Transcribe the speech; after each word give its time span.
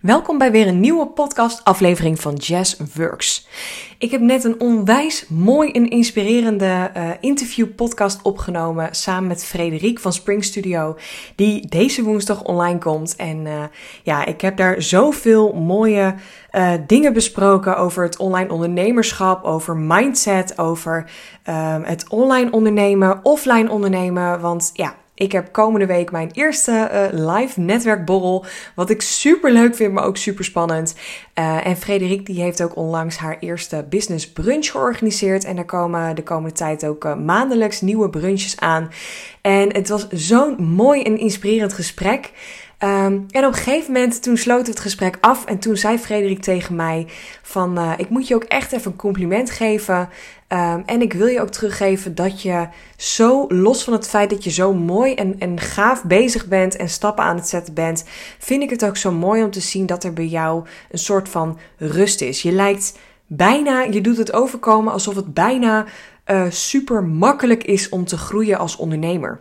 Welkom 0.00 0.38
bij 0.38 0.50
weer 0.50 0.66
een 0.66 0.80
nieuwe 0.80 1.06
podcast-aflevering 1.06 2.20
van 2.20 2.34
Jazz 2.34 2.76
Works. 2.94 3.48
Ik 3.98 4.10
heb 4.10 4.20
net 4.20 4.44
een 4.44 4.60
onwijs 4.60 5.28
mooi 5.28 5.70
en 5.70 5.88
inspirerende 5.88 6.90
uh, 6.96 7.10
interview-podcast 7.20 8.22
opgenomen 8.22 8.88
samen 8.94 9.28
met 9.28 9.44
Frederik 9.44 9.98
van 9.98 10.12
Spring 10.12 10.44
Studio, 10.44 10.96
die 11.36 11.68
deze 11.68 12.02
woensdag 12.02 12.42
online 12.42 12.78
komt. 12.78 13.16
En 13.16 13.46
uh, 13.46 13.62
ja, 14.02 14.24
ik 14.24 14.40
heb 14.40 14.56
daar 14.56 14.82
zoveel 14.82 15.52
mooie 15.52 16.14
uh, 16.52 16.72
dingen 16.86 17.12
besproken 17.12 17.76
over 17.76 18.02
het 18.04 18.16
online 18.16 18.52
ondernemerschap, 18.52 19.44
over 19.44 19.76
mindset, 19.76 20.58
over 20.58 21.10
het 21.82 22.08
online 22.08 22.50
ondernemen, 22.50 23.20
offline 23.22 23.70
ondernemen. 23.70 24.40
Want 24.40 24.70
ja, 24.72 24.94
ik 25.14 25.32
heb 25.32 25.52
komende 25.52 25.86
week 25.86 26.10
mijn 26.10 26.30
eerste 26.32 26.90
uh, 26.92 27.36
live 27.36 27.60
netwerkborrel. 27.60 28.44
Wat 28.74 28.90
ik 28.90 29.02
super 29.02 29.52
leuk 29.52 29.74
vind, 29.74 29.92
maar 29.92 30.04
ook 30.04 30.16
super 30.16 30.44
spannend. 30.44 30.94
Uh, 31.38 31.66
en 31.66 31.76
Frederik 31.76 32.26
die 32.26 32.40
heeft 32.40 32.62
ook 32.62 32.76
onlangs 32.76 33.16
haar 33.16 33.36
eerste 33.40 33.86
business 33.88 34.32
brunch 34.32 34.70
georganiseerd. 34.70 35.44
En 35.44 35.56
er 35.56 35.64
komen 35.64 36.16
de 36.16 36.22
komende 36.22 36.54
tijd 36.54 36.86
ook 36.86 37.04
uh, 37.04 37.16
maandelijks 37.16 37.80
nieuwe 37.80 38.10
brunches 38.10 38.60
aan. 38.60 38.90
En 39.40 39.74
het 39.74 39.88
was 39.88 40.08
zo'n 40.08 40.62
mooi 40.62 41.02
en 41.02 41.18
inspirerend 41.18 41.72
gesprek. 41.72 42.30
Um, 42.84 43.26
en 43.30 43.44
op 43.44 43.52
een 43.52 43.54
gegeven 43.54 43.92
moment, 43.92 44.22
toen 44.22 44.36
sloot 44.36 44.66
het 44.66 44.80
gesprek 44.80 45.18
af 45.20 45.44
en 45.44 45.58
toen 45.58 45.76
zei 45.76 45.98
Frederik 45.98 46.42
tegen 46.42 46.76
mij 46.76 47.06
van, 47.42 47.78
uh, 47.78 47.92
ik 47.96 48.08
moet 48.08 48.28
je 48.28 48.34
ook 48.34 48.44
echt 48.44 48.72
even 48.72 48.90
een 48.90 48.96
compliment 48.96 49.50
geven. 49.50 50.08
Um, 50.48 50.82
en 50.86 51.02
ik 51.02 51.12
wil 51.12 51.26
je 51.26 51.40
ook 51.40 51.50
teruggeven 51.50 52.14
dat 52.14 52.42
je 52.42 52.68
zo, 52.96 53.44
los 53.48 53.84
van 53.84 53.92
het 53.92 54.08
feit 54.08 54.30
dat 54.30 54.44
je 54.44 54.50
zo 54.50 54.74
mooi 54.74 55.14
en, 55.14 55.38
en 55.38 55.60
gaaf 55.60 56.04
bezig 56.04 56.46
bent 56.46 56.76
en 56.76 56.88
stappen 56.88 57.24
aan 57.24 57.36
het 57.36 57.48
zetten 57.48 57.74
bent, 57.74 58.04
vind 58.38 58.62
ik 58.62 58.70
het 58.70 58.84
ook 58.84 58.96
zo 58.96 59.12
mooi 59.12 59.42
om 59.42 59.50
te 59.50 59.60
zien 59.60 59.86
dat 59.86 60.04
er 60.04 60.12
bij 60.12 60.26
jou 60.26 60.64
een 60.90 60.98
soort 60.98 61.28
van 61.28 61.58
rust 61.76 62.20
is. 62.20 62.42
Je 62.42 62.52
lijkt 62.52 62.98
bijna, 63.26 63.82
je 63.82 64.00
doet 64.00 64.16
het 64.16 64.32
overkomen 64.32 64.92
alsof 64.92 65.14
het 65.14 65.34
bijna 65.34 65.84
uh, 66.26 66.44
super 66.48 67.04
makkelijk 67.04 67.64
is 67.64 67.88
om 67.88 68.04
te 68.04 68.16
groeien 68.16 68.58
als 68.58 68.76
ondernemer. 68.76 69.40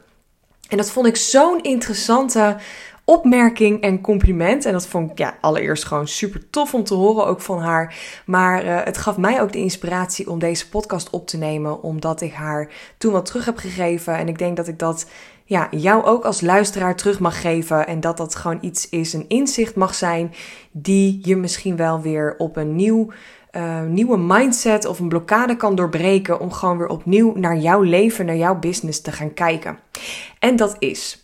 En 0.69 0.77
dat 0.77 0.91
vond 0.91 1.07
ik 1.07 1.15
zo'n 1.15 1.61
interessante 1.61 2.57
opmerking 3.05 3.81
en 3.81 4.01
compliment. 4.01 4.65
En 4.65 4.71
dat 4.71 4.87
vond 4.87 5.11
ik 5.11 5.17
ja, 5.17 5.37
allereerst 5.41 5.85
gewoon 5.85 6.07
super 6.07 6.49
tof 6.49 6.73
om 6.73 6.83
te 6.83 6.93
horen, 6.93 7.25
ook 7.25 7.41
van 7.41 7.59
haar. 7.59 7.95
Maar 8.25 8.65
uh, 8.65 8.79
het 8.83 8.97
gaf 8.97 9.17
mij 9.17 9.41
ook 9.41 9.51
de 9.51 9.57
inspiratie 9.57 10.29
om 10.29 10.39
deze 10.39 10.69
podcast 10.69 11.09
op 11.09 11.27
te 11.27 11.37
nemen, 11.37 11.81
omdat 11.81 12.21
ik 12.21 12.33
haar 12.33 12.69
toen 12.97 13.11
wat 13.11 13.25
terug 13.25 13.45
heb 13.45 13.57
gegeven. 13.57 14.17
En 14.17 14.27
ik 14.27 14.37
denk 14.37 14.57
dat 14.57 14.67
ik 14.67 14.79
dat 14.79 15.05
ja, 15.45 15.67
jou 15.71 16.03
ook 16.03 16.25
als 16.25 16.41
luisteraar 16.41 16.95
terug 16.95 17.19
mag 17.19 17.41
geven. 17.41 17.87
En 17.87 17.99
dat 17.99 18.17
dat 18.17 18.35
gewoon 18.35 18.57
iets 18.61 18.89
is, 18.89 19.13
een 19.13 19.25
inzicht 19.27 19.75
mag 19.75 19.95
zijn, 19.95 20.33
die 20.71 21.19
je 21.23 21.35
misschien 21.35 21.75
wel 21.75 22.01
weer 22.01 22.35
op 22.37 22.57
een 22.57 22.75
nieuw. 22.75 23.11
Uh, 23.55 23.81
nieuwe 23.81 24.17
mindset 24.17 24.85
of 24.85 24.99
een 24.99 25.09
blokkade 25.09 25.55
kan 25.55 25.75
doorbreken 25.75 26.39
om 26.39 26.51
gewoon 26.51 26.77
weer 26.77 26.87
opnieuw 26.87 27.33
naar 27.35 27.57
jouw 27.57 27.81
leven, 27.81 28.25
naar 28.25 28.35
jouw 28.35 28.59
business 28.59 29.01
te 29.01 29.11
gaan 29.11 29.33
kijken. 29.33 29.77
En 30.39 30.55
dat 30.55 30.75
is 30.79 31.22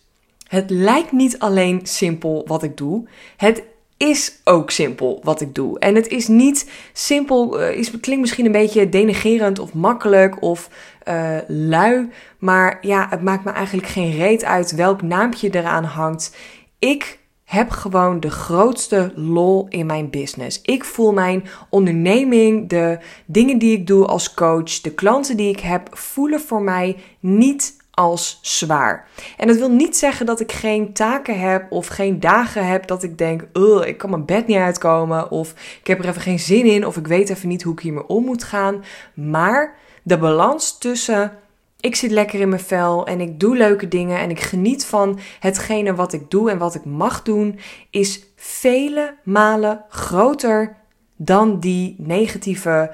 het 0.50 0.70
lijkt 0.70 1.12
niet 1.12 1.38
alleen 1.38 1.80
simpel 1.82 2.44
wat 2.46 2.62
ik 2.62 2.76
doe. 2.76 3.04
Het 3.36 3.62
is 3.96 4.40
ook 4.44 4.70
simpel 4.70 5.20
wat 5.22 5.40
ik 5.40 5.54
doe. 5.54 5.78
En 5.78 5.94
het 5.94 6.08
is 6.08 6.28
niet 6.28 6.70
simpel, 6.92 7.60
uh, 7.60 7.76
is, 7.76 7.90
klinkt 8.00 8.20
misschien 8.20 8.46
een 8.46 8.52
beetje 8.52 8.88
denigerend 8.88 9.58
of 9.58 9.74
makkelijk 9.74 10.42
of 10.42 10.68
uh, 11.08 11.36
lui. 11.46 12.08
Maar 12.38 12.78
ja, 12.80 13.06
het 13.10 13.22
maakt 13.22 13.44
me 13.44 13.50
eigenlijk 13.50 13.88
geen 13.88 14.16
reet 14.16 14.44
uit 14.44 14.74
welk 14.74 15.02
naampje 15.02 15.50
eraan 15.54 15.84
hangt. 15.84 16.36
Ik 16.78 17.18
heb 17.44 17.70
gewoon 17.70 18.20
de 18.20 18.30
grootste 18.30 19.12
lol 19.14 19.66
in 19.68 19.86
mijn 19.86 20.10
business. 20.10 20.60
Ik 20.62 20.84
voel 20.84 21.12
mijn 21.12 21.44
onderneming, 21.68 22.68
de 22.68 22.98
dingen 23.26 23.58
die 23.58 23.76
ik 23.76 23.86
doe 23.86 24.06
als 24.06 24.34
coach, 24.34 24.80
de 24.80 24.94
klanten 24.94 25.36
die 25.36 25.50
ik 25.50 25.60
heb, 25.60 25.88
voelen 25.92 26.40
voor 26.40 26.62
mij 26.62 26.96
niet 27.20 27.78
als 28.00 28.38
zwaar. 28.42 29.08
En 29.36 29.46
dat 29.46 29.56
wil 29.56 29.70
niet 29.70 29.96
zeggen 29.96 30.26
dat 30.26 30.40
ik 30.40 30.52
geen 30.52 30.92
taken 30.92 31.40
heb 31.40 31.72
of 31.72 31.86
geen 31.86 32.20
dagen 32.20 32.66
heb 32.66 32.86
dat 32.86 33.02
ik 33.02 33.18
denk, 33.18 33.42
ik 33.84 33.98
kan 33.98 34.10
mijn 34.10 34.24
bed 34.24 34.46
niet 34.46 34.56
uitkomen 34.56 35.30
of 35.30 35.50
ik 35.80 35.86
heb 35.86 35.98
er 35.98 36.08
even 36.08 36.20
geen 36.20 36.38
zin 36.38 36.64
in 36.64 36.86
of 36.86 36.96
ik 36.96 37.06
weet 37.06 37.30
even 37.30 37.48
niet 37.48 37.62
hoe 37.62 37.72
ik 37.72 37.80
hiermee 37.80 38.06
om 38.06 38.24
moet 38.24 38.44
gaan. 38.44 38.84
Maar 39.14 39.74
de 40.02 40.18
balans 40.18 40.78
tussen 40.78 41.32
ik 41.80 41.96
zit 41.96 42.10
lekker 42.10 42.40
in 42.40 42.48
mijn 42.48 42.60
vel 42.60 43.06
en 43.06 43.20
ik 43.20 43.40
doe 43.40 43.56
leuke 43.56 43.88
dingen 43.88 44.18
en 44.18 44.30
ik 44.30 44.40
geniet 44.40 44.84
van 44.84 45.18
hetgene 45.40 45.94
wat 45.94 46.12
ik 46.12 46.30
doe 46.30 46.50
en 46.50 46.58
wat 46.58 46.74
ik 46.74 46.84
mag 46.84 47.22
doen, 47.22 47.58
is 47.90 48.24
vele 48.36 49.14
malen 49.24 49.84
groter 49.88 50.76
dan 51.16 51.60
die 51.60 51.94
negatieve 51.98 52.90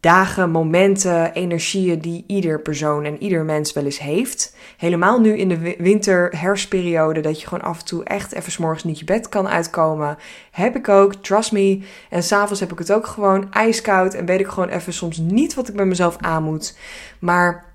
dagen, 0.00 0.50
momenten, 0.50 1.32
energieën 1.32 1.98
die 1.98 2.24
ieder 2.26 2.60
persoon 2.60 3.04
en 3.04 3.22
ieder 3.22 3.44
mens 3.44 3.72
wel 3.72 3.84
eens 3.84 3.98
heeft. 3.98 4.56
Helemaal 4.76 5.20
nu 5.20 5.36
in 5.36 5.48
de 5.48 5.74
winter-herfstperiode, 5.78 7.20
dat 7.20 7.40
je 7.40 7.46
gewoon 7.46 7.64
af 7.64 7.78
en 7.78 7.84
toe 7.84 8.04
echt 8.04 8.32
even 8.32 8.52
s'morgens 8.52 8.84
niet 8.84 8.98
je 8.98 9.04
bed 9.04 9.28
kan 9.28 9.48
uitkomen. 9.48 10.18
Heb 10.50 10.76
ik 10.76 10.88
ook, 10.88 11.14
trust 11.14 11.52
me. 11.52 11.82
En 12.10 12.22
s'avonds 12.22 12.60
heb 12.60 12.72
ik 12.72 12.78
het 12.78 12.92
ook 12.92 13.06
gewoon 13.06 13.52
ijskoud 13.52 14.14
en 14.14 14.26
weet 14.26 14.40
ik 14.40 14.48
gewoon 14.48 14.68
even 14.68 14.92
soms 14.92 15.16
niet 15.16 15.54
wat 15.54 15.68
ik 15.68 15.74
met 15.74 15.86
mezelf 15.86 16.16
aan 16.20 16.42
moet. 16.42 16.76
Maar 17.18 17.67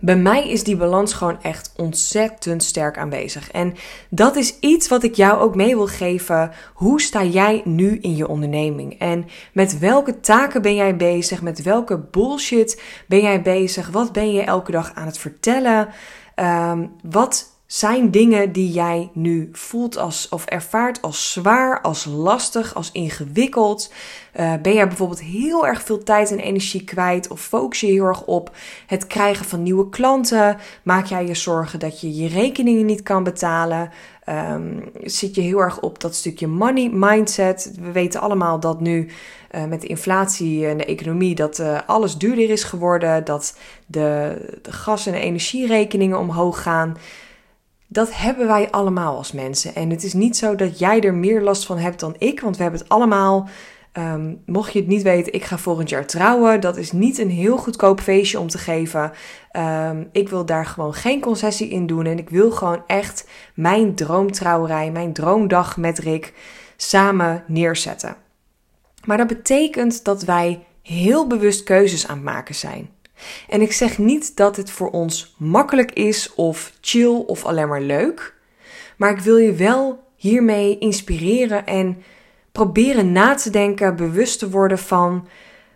bij 0.00 0.16
mij 0.16 0.48
is 0.48 0.64
die 0.64 0.76
balans 0.76 1.12
gewoon 1.12 1.42
echt 1.42 1.72
ontzettend 1.76 2.62
sterk 2.62 2.98
aanwezig. 2.98 3.50
En 3.50 3.74
dat 4.10 4.36
is 4.36 4.58
iets 4.60 4.88
wat 4.88 5.02
ik 5.02 5.14
jou 5.14 5.40
ook 5.40 5.54
mee 5.54 5.76
wil 5.76 5.86
geven. 5.86 6.50
Hoe 6.74 7.00
sta 7.00 7.24
jij 7.24 7.62
nu 7.64 7.98
in 8.00 8.16
je 8.16 8.28
onderneming? 8.28 8.98
En 8.98 9.26
met 9.52 9.78
welke 9.78 10.20
taken 10.20 10.62
ben 10.62 10.74
jij 10.74 10.96
bezig? 10.96 11.42
Met 11.42 11.62
welke 11.62 11.98
bullshit 11.98 12.82
ben 13.06 13.20
jij 13.20 13.42
bezig? 13.42 13.88
Wat 13.88 14.12
ben 14.12 14.32
je 14.32 14.42
elke 14.42 14.70
dag 14.70 14.94
aan 14.94 15.06
het 15.06 15.18
vertellen? 15.18 15.88
Um, 16.36 16.92
wat 17.02 17.57
zijn 17.68 18.10
dingen 18.10 18.52
die 18.52 18.70
jij 18.70 19.10
nu 19.12 19.48
voelt 19.52 19.96
als 19.96 20.28
of 20.28 20.44
ervaart 20.44 21.02
als 21.02 21.32
zwaar, 21.32 21.80
als 21.80 22.04
lastig, 22.04 22.74
als 22.74 22.92
ingewikkeld? 22.92 23.92
Uh, 24.40 24.52
ben 24.62 24.74
jij 24.74 24.86
bijvoorbeeld 24.88 25.20
heel 25.20 25.66
erg 25.66 25.82
veel 25.82 26.02
tijd 26.02 26.30
en 26.30 26.38
energie 26.38 26.84
kwijt 26.84 27.28
of 27.28 27.40
focus 27.40 27.80
je 27.80 27.86
heel 27.86 28.04
erg 28.04 28.24
op 28.24 28.56
het 28.86 29.06
krijgen 29.06 29.44
van 29.44 29.62
nieuwe 29.62 29.88
klanten? 29.88 30.56
Maak 30.82 31.06
jij 31.06 31.26
je 31.26 31.34
zorgen 31.34 31.78
dat 31.78 32.00
je 32.00 32.14
je 32.14 32.28
rekeningen 32.28 32.86
niet 32.86 33.02
kan 33.02 33.22
betalen? 33.22 33.90
Um, 34.28 34.90
zit 35.02 35.34
je 35.34 35.40
heel 35.40 35.58
erg 35.58 35.80
op 35.80 36.00
dat 36.00 36.14
stukje 36.14 36.46
money 36.46 36.90
mindset? 36.92 37.72
We 37.80 37.92
weten 37.92 38.20
allemaal 38.20 38.60
dat 38.60 38.80
nu 38.80 39.08
uh, 39.54 39.64
met 39.64 39.80
de 39.80 39.86
inflatie 39.86 40.66
en 40.66 40.76
de 40.76 40.84
economie 40.84 41.34
dat 41.34 41.58
uh, 41.58 41.78
alles 41.86 42.16
duurder 42.16 42.50
is 42.50 42.64
geworden, 42.64 43.24
dat 43.24 43.58
de 43.86 44.36
gas- 44.62 45.06
en 45.06 45.14
energierekeningen 45.14 46.18
omhoog 46.18 46.62
gaan. 46.62 46.96
Dat 47.90 48.14
hebben 48.14 48.46
wij 48.46 48.70
allemaal 48.70 49.16
als 49.16 49.32
mensen. 49.32 49.74
En 49.74 49.90
het 49.90 50.02
is 50.02 50.12
niet 50.12 50.36
zo 50.36 50.54
dat 50.54 50.78
jij 50.78 51.00
er 51.00 51.14
meer 51.14 51.42
last 51.42 51.66
van 51.66 51.78
hebt 51.78 52.00
dan 52.00 52.14
ik, 52.18 52.40
want 52.40 52.56
we 52.56 52.62
hebben 52.62 52.80
het 52.80 52.88
allemaal. 52.88 53.48
Um, 53.92 54.42
mocht 54.46 54.72
je 54.72 54.78
het 54.78 54.88
niet 54.88 55.02
weten, 55.02 55.32
ik 55.32 55.44
ga 55.44 55.58
volgend 55.58 55.88
jaar 55.88 56.06
trouwen. 56.06 56.60
Dat 56.60 56.76
is 56.76 56.92
niet 56.92 57.18
een 57.18 57.30
heel 57.30 57.56
goedkoop 57.56 58.00
feestje 58.00 58.40
om 58.40 58.48
te 58.48 58.58
geven. 58.58 59.12
Um, 59.52 60.08
ik 60.12 60.28
wil 60.28 60.46
daar 60.46 60.66
gewoon 60.66 60.94
geen 60.94 61.20
concessie 61.20 61.68
in 61.68 61.86
doen. 61.86 62.04
En 62.06 62.18
ik 62.18 62.30
wil 62.30 62.50
gewoon 62.50 62.82
echt 62.86 63.28
mijn 63.54 63.94
droomtrouwerij, 63.94 64.90
mijn 64.90 65.12
droomdag 65.12 65.76
met 65.76 65.98
Rick 65.98 66.34
samen 66.76 67.44
neerzetten. 67.46 68.16
Maar 69.04 69.16
dat 69.16 69.26
betekent 69.26 70.04
dat 70.04 70.22
wij 70.22 70.66
heel 70.82 71.26
bewust 71.26 71.62
keuzes 71.62 72.08
aan 72.08 72.16
het 72.16 72.24
maken 72.24 72.54
zijn. 72.54 72.90
En 73.48 73.60
ik 73.60 73.72
zeg 73.72 73.98
niet 73.98 74.36
dat 74.36 74.56
het 74.56 74.70
voor 74.70 74.90
ons 74.90 75.34
makkelijk 75.38 75.92
is 75.92 76.34
of 76.34 76.72
chill 76.80 77.24
of 77.26 77.44
alleen 77.44 77.68
maar 77.68 77.82
leuk. 77.82 78.34
Maar 78.96 79.10
ik 79.10 79.20
wil 79.20 79.36
je 79.36 79.52
wel 79.52 80.04
hiermee 80.16 80.78
inspireren 80.78 81.66
en 81.66 82.02
proberen 82.52 83.12
na 83.12 83.34
te 83.34 83.50
denken, 83.50 83.96
bewust 83.96 84.38
te 84.38 84.50
worden 84.50 84.78
van 84.78 85.28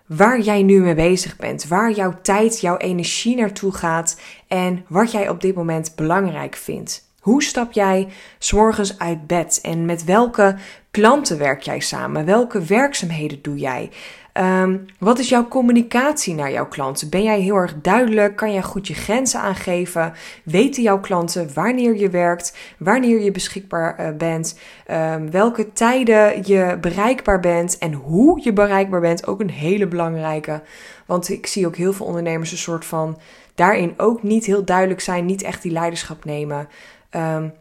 waar 0.07 0.41
jij 0.41 0.63
nu 0.63 0.81
mee 0.81 0.95
bezig 0.95 1.37
bent, 1.37 1.69
waar 1.69 1.91
jouw 1.91 2.19
tijd, 2.23 2.61
jouw 2.61 2.77
energie 2.77 3.37
naartoe 3.37 3.73
gaat 3.73 4.21
en 4.49 4.85
wat 4.89 5.13
jij 5.13 5.29
op 5.29 5.41
dit 5.41 5.55
moment 5.55 5.93
belangrijk 5.97 6.55
vindt. 6.55 7.11
Hoe 7.23 7.43
stap 7.43 7.73
jij 7.73 8.09
s'morgens 8.39 8.99
uit 8.99 9.27
bed 9.27 9.59
en 9.63 9.85
met 9.85 10.05
welke 10.05 10.57
klanten 10.91 11.39
werk 11.39 11.63
jij 11.63 11.81
samen? 11.81 12.25
Welke 12.25 12.63
werkzaamheden 12.63 13.43
doe 13.43 13.57
jij? 13.57 13.91
Um, 14.35 14.87
wat 14.99 15.19
is 15.19 15.29
jouw 15.29 15.49
communicatie 15.49 16.35
naar 16.35 16.53
jouw 16.53 16.67
klanten? 16.67 17.09
Ben 17.09 17.23
jij 17.23 17.41
heel 17.41 17.55
erg 17.55 17.75
duidelijk? 17.83 18.37
Kan 18.37 18.53
jij 18.53 18.63
goed 18.63 18.87
je 18.87 18.95
grenzen 18.95 19.41
aangeven? 19.41 20.13
Weten 20.45 20.83
jouw 20.83 21.01
klanten 21.01 21.51
wanneer 21.55 21.97
je 21.97 22.11
werkt, 22.11 22.57
wanneer 22.79 23.21
je 23.21 23.31
beschikbaar 23.31 24.01
uh, 24.01 24.17
bent, 24.17 24.59
um, 24.91 25.31
welke 25.31 25.73
tijden 25.73 26.47
je 26.47 26.79
bereikbaar 26.81 27.41
bent 27.41 27.79
en 27.79 27.93
hoe 27.93 28.41
je 28.43 28.53
bereikbaar 28.53 29.01
bent? 29.01 29.27
Ook 29.27 29.41
een 29.41 29.51
hele 29.51 29.87
belangrijke. 29.87 30.63
Want 31.07 31.29
ik 31.29 31.47
zie 31.47 31.67
ook 31.67 31.77
heel 31.77 31.93
veel 31.93 32.07
ondernemers 32.07 32.53
een 32.53 32.59
soort 32.59 32.85
van 32.85 33.19
daarin 33.55 33.95
ook 33.97 34.23
niet 34.23 34.45
heel 34.45 34.65
duidelijk 34.65 35.01
zijn, 35.01 35.27
niet 35.27 35.43
echt 35.43 35.63
die 35.63 35.73
leiderschap 35.73 36.25
nemen. 36.25 36.69
Um, 37.17 37.53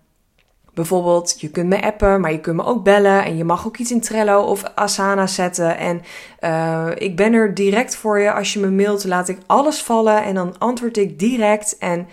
Bijvoorbeeld, 0.73 1.41
je 1.41 1.49
kunt 1.49 1.67
me 1.67 1.81
appen, 1.81 2.21
maar 2.21 2.31
je 2.31 2.39
kunt 2.39 2.55
me 2.55 2.63
ook 2.63 2.83
bellen. 2.83 3.23
En 3.23 3.37
je 3.37 3.43
mag 3.43 3.65
ook 3.67 3.77
iets 3.77 3.91
in 3.91 4.01
Trello 4.01 4.41
of 4.41 4.63
Asana 4.63 5.27
zetten. 5.27 5.77
En 5.77 6.01
uh, 6.39 6.89
ik 6.95 7.15
ben 7.15 7.33
er 7.33 7.53
direct 7.53 7.95
voor 7.95 8.19
je. 8.19 8.33
Als 8.33 8.53
je 8.53 8.59
me 8.59 8.69
mailt, 8.69 9.03
laat 9.03 9.27
ik 9.27 9.39
alles 9.45 9.81
vallen 9.81 10.23
en 10.23 10.35
dan 10.35 10.57
antwoord 10.57 10.97
ik 10.97 11.19
direct. 11.19 11.77
En 11.77 12.07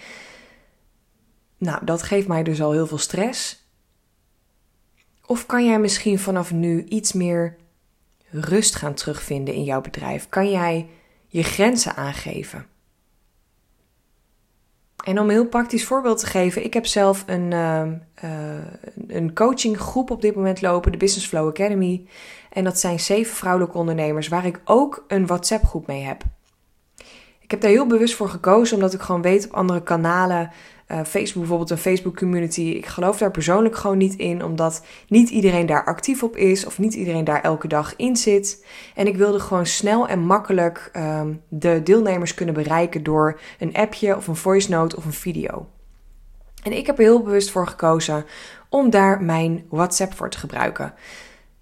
nou, 1.58 1.84
dat 1.84 2.02
geeft 2.02 2.28
mij 2.28 2.42
dus 2.42 2.62
al 2.62 2.72
heel 2.72 2.86
veel 2.86 2.98
stress. 2.98 3.68
Of 5.26 5.46
kan 5.46 5.64
jij 5.64 5.78
misschien 5.78 6.18
vanaf 6.18 6.52
nu 6.52 6.84
iets 6.84 7.12
meer 7.12 7.56
rust 8.30 8.74
gaan 8.74 8.94
terugvinden 8.94 9.54
in 9.54 9.64
jouw 9.64 9.80
bedrijf? 9.80 10.28
Kan 10.28 10.50
jij 10.50 10.88
je 11.26 11.42
grenzen 11.42 11.96
aangeven? 11.96 12.66
En 15.04 15.18
om 15.18 15.24
een 15.24 15.30
heel 15.30 15.46
praktisch 15.46 15.84
voorbeeld 15.84 16.18
te 16.18 16.26
geven, 16.26 16.64
ik 16.64 16.74
heb 16.74 16.86
zelf 16.86 17.24
een, 17.26 17.50
uh, 17.50 17.82
uh, 18.24 18.30
een 19.06 19.34
coachinggroep 19.34 20.10
op 20.10 20.22
dit 20.22 20.34
moment 20.34 20.60
lopen, 20.60 20.92
de 20.92 20.98
Business 20.98 21.26
Flow 21.26 21.48
Academy. 21.48 22.06
En 22.52 22.64
dat 22.64 22.78
zijn 22.78 23.00
zeven 23.00 23.36
vrouwelijke 23.36 23.78
ondernemers 23.78 24.28
waar 24.28 24.46
ik 24.46 24.60
ook 24.64 25.04
een 25.08 25.26
WhatsApp 25.26 25.64
groep 25.64 25.86
mee 25.86 26.02
heb. 26.02 26.22
Ik 27.48 27.54
heb 27.54 27.62
daar 27.62 27.72
heel 27.72 27.86
bewust 27.86 28.14
voor 28.14 28.28
gekozen, 28.28 28.76
omdat 28.76 28.94
ik 28.94 29.00
gewoon 29.00 29.22
weet 29.22 29.44
op 29.44 29.52
andere 29.52 29.82
kanalen 29.82 30.50
uh, 30.88 30.96
Facebook 31.04 31.38
bijvoorbeeld, 31.38 31.70
een 31.70 31.78
Facebook 31.78 32.16
community. 32.16 32.60
Ik 32.60 32.86
geloof 32.86 33.18
daar 33.18 33.30
persoonlijk 33.30 33.76
gewoon 33.76 33.98
niet 33.98 34.14
in, 34.14 34.44
omdat 34.44 34.84
niet 35.06 35.30
iedereen 35.30 35.66
daar 35.66 35.84
actief 35.84 36.22
op 36.22 36.36
is 36.36 36.66
of 36.66 36.78
niet 36.78 36.94
iedereen 36.94 37.24
daar 37.24 37.42
elke 37.42 37.68
dag 37.68 37.96
in 37.96 38.16
zit. 38.16 38.66
En 38.94 39.06
ik 39.06 39.16
wilde 39.16 39.40
gewoon 39.40 39.66
snel 39.66 40.08
en 40.08 40.20
makkelijk 40.20 40.90
um, 40.96 41.42
de 41.48 41.82
deelnemers 41.82 42.34
kunnen 42.34 42.54
bereiken 42.54 43.02
door 43.02 43.40
een 43.58 43.74
appje 43.74 44.16
of 44.16 44.26
een 44.26 44.36
voice 44.36 44.70
note 44.70 44.96
of 44.96 45.04
een 45.04 45.12
video. 45.12 45.66
En 46.62 46.72
ik 46.72 46.86
heb 46.86 46.98
er 46.98 47.04
heel 47.04 47.22
bewust 47.22 47.50
voor 47.50 47.66
gekozen 47.66 48.24
om 48.68 48.90
daar 48.90 49.22
mijn 49.22 49.64
WhatsApp 49.68 50.14
voor 50.14 50.30
te 50.30 50.38
gebruiken 50.38 50.94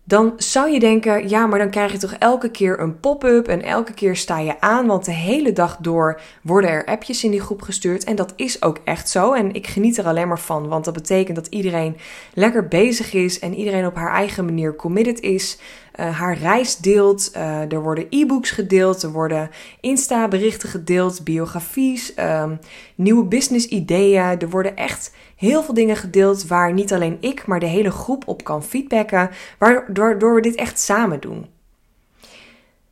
dan 0.09 0.33
zou 0.37 0.71
je 0.71 0.81
denken: 0.81 1.29
ja, 1.29 1.47
maar 1.47 1.59
dan 1.59 1.71
krijg 1.71 1.93
je 1.93 1.99
toch 1.99 2.13
elke 2.13 2.51
keer 2.51 2.81
een 2.81 3.01
pop-up 3.01 3.49
en 3.49 3.63
elke 3.63 3.93
keer 3.93 4.17
sta 4.17 4.39
je 4.39 4.61
aan, 4.61 4.87
want 4.87 5.05
de 5.05 5.13
hele 5.13 5.53
dag 5.53 5.77
door 5.81 6.21
worden 6.43 6.71
er 6.71 6.85
appjes 6.85 7.25
in 7.25 7.31
die 7.31 7.41
groep 7.41 7.63
gestuurd. 7.63 8.05
En 8.05 8.17
dat 8.17 8.33
is 8.37 8.63
ook 8.63 8.79
echt 8.85 9.09
zo. 9.09 9.33
En 9.33 9.55
ik 9.55 9.67
geniet 9.67 9.99
er 9.99 10.07
alleen 10.07 10.29
maar 10.29 10.41
van, 10.41 10.69
want 10.69 10.85
dat 10.85 10.95
betekent 10.95 11.37
dat 11.37 11.47
iedereen 11.47 11.97
lekker 12.35 12.69
bezig 12.69 13.13
is 13.13 13.39
en 13.39 13.55
iedereen 13.55 13.87
op 13.87 13.95
haar 13.95 14.13
eigen 14.13 14.45
manier 14.45 14.77
committed 14.77 15.21
is. 15.21 15.59
Uh, 16.01 16.19
haar 16.19 16.39
reis 16.39 16.77
deelt. 16.77 17.33
Uh, 17.37 17.73
er 17.73 17.83
worden 17.83 18.07
e-books 18.11 18.51
gedeeld. 18.51 19.03
Er 19.03 19.13
worden 19.13 19.51
Insta-berichten 19.81 20.69
gedeeld. 20.69 21.25
Biografies. 21.25 22.13
Um, 22.19 22.59
nieuwe 22.95 23.25
business-ideeën. 23.25 24.41
Er 24.41 24.51
worden 24.51 24.77
echt 24.77 25.15
heel 25.37 25.63
veel 25.63 25.75
dingen 25.75 25.97
gedeeld 25.97 26.47
waar 26.47 26.73
niet 26.73 26.93
alleen 26.93 27.17
ik, 27.21 27.47
maar 27.47 27.61
de 27.61 27.67
hele 27.67 27.91
groep 27.91 28.29
op 28.29 28.45
kan 28.45 28.65
feedbacken, 28.65 29.31
waardoor 29.59 30.35
we 30.35 30.41
dit 30.41 30.55
echt 30.55 30.79
samen 30.79 31.21
doen. 31.21 31.47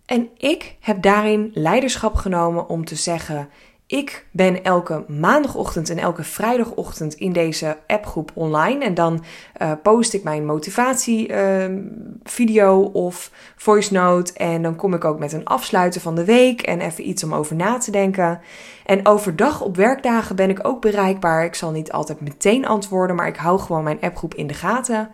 En 0.06 0.28
ik 0.36 0.76
heb 0.80 1.02
daarin 1.02 1.50
leiderschap 1.54 2.14
genomen 2.14 2.68
om 2.68 2.84
te 2.84 2.94
zeggen: 2.94 3.48
ik 3.86 4.26
ben 4.30 4.64
elke 4.64 5.04
maandagochtend 5.08 5.90
en 5.90 5.98
elke 5.98 6.22
vrijdagochtend 6.22 7.14
in 7.14 7.32
deze 7.32 7.76
appgroep 7.86 8.30
online. 8.34 8.84
En 8.84 8.94
dan 8.94 9.24
uh, 9.62 9.72
post 9.82 10.14
ik 10.14 10.22
mijn 10.22 10.46
motivatievideo 10.46 12.82
uh, 12.82 12.94
of 12.94 13.30
voice 13.56 13.92
note. 13.92 14.32
En 14.32 14.62
dan 14.62 14.76
kom 14.76 14.94
ik 14.94 15.04
ook 15.04 15.18
met 15.18 15.32
een 15.32 15.44
afsluiten 15.44 16.00
van 16.00 16.14
de 16.14 16.24
week 16.24 16.62
en 16.62 16.80
even 16.80 17.08
iets 17.08 17.24
om 17.24 17.34
over 17.34 17.56
na 17.56 17.78
te 17.78 17.90
denken. 17.90 18.40
En 18.86 19.06
overdag 19.06 19.60
op 19.60 19.76
werkdagen 19.76 20.36
ben 20.36 20.50
ik 20.50 20.66
ook 20.66 20.80
bereikbaar. 20.80 21.44
Ik 21.44 21.54
zal 21.54 21.70
niet 21.70 21.92
altijd 21.92 22.20
meteen 22.20 22.66
antwoorden, 22.66 23.16
maar 23.16 23.28
ik 23.28 23.36
hou 23.36 23.58
gewoon 23.58 23.84
mijn 23.84 24.00
appgroep 24.00 24.34
in 24.34 24.46
de 24.46 24.54
gaten. 24.54 25.10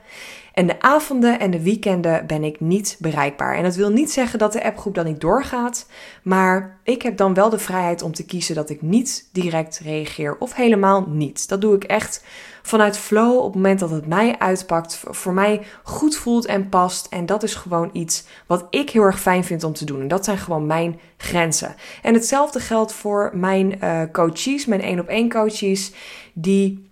En 0.54 0.66
de 0.66 0.80
avonden 0.80 1.40
en 1.40 1.50
de 1.50 1.62
weekenden 1.62 2.26
ben 2.26 2.44
ik 2.44 2.60
niet 2.60 2.96
bereikbaar. 2.98 3.56
En 3.56 3.62
dat 3.62 3.74
wil 3.74 3.90
niet 3.90 4.12
zeggen 4.12 4.38
dat 4.38 4.52
de 4.52 4.64
appgroep 4.64 4.94
dan 4.94 5.04
niet 5.04 5.20
doorgaat. 5.20 5.86
Maar 6.22 6.78
ik 6.84 7.02
heb 7.02 7.16
dan 7.16 7.34
wel 7.34 7.50
de 7.50 7.58
vrijheid 7.58 8.02
om 8.02 8.12
te 8.12 8.24
kiezen 8.24 8.54
dat 8.54 8.70
ik 8.70 8.82
niet 8.82 9.28
direct 9.32 9.80
reageer. 9.84 10.36
Of 10.38 10.54
helemaal 10.54 11.06
niet. 11.08 11.48
Dat 11.48 11.60
doe 11.60 11.74
ik 11.74 11.84
echt 11.84 12.24
vanuit 12.62 12.98
flow 12.98 13.36
op 13.38 13.44
het 13.44 13.54
moment 13.54 13.80
dat 13.80 13.90
het 13.90 14.06
mij 14.06 14.38
uitpakt. 14.38 15.02
Voor 15.04 15.32
mij 15.32 15.62
goed 15.82 16.16
voelt 16.16 16.46
en 16.46 16.68
past. 16.68 17.06
En 17.06 17.26
dat 17.26 17.42
is 17.42 17.54
gewoon 17.54 17.90
iets 17.92 18.24
wat 18.46 18.66
ik 18.70 18.90
heel 18.90 19.02
erg 19.02 19.20
fijn 19.20 19.44
vind 19.44 19.64
om 19.64 19.72
te 19.72 19.84
doen. 19.84 20.00
En 20.00 20.08
dat 20.08 20.24
zijn 20.24 20.38
gewoon 20.38 20.66
mijn 20.66 21.00
grenzen. 21.16 21.74
En 22.02 22.14
hetzelfde 22.14 22.60
geldt 22.60 22.92
voor 22.92 23.30
mijn 23.34 23.78
uh, 23.84 24.02
coaches, 24.12 24.66
mijn 24.66 24.80
één 24.80 25.00
op 25.00 25.06
één 25.06 25.28
coaches. 25.28 25.92
Die 26.32 26.89